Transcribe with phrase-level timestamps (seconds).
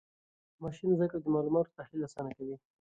[0.63, 2.55] ماشین زده کړه د معلوماتو تحلیل آسانه کوي.